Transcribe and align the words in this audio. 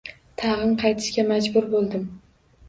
Tag`in 0.41 0.73
qaytishga 0.83 1.27
majbur 1.33 1.69
bo`ldim 1.75 2.09